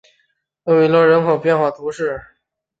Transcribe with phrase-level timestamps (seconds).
[0.63, 2.19] 厄维勒人口变化图示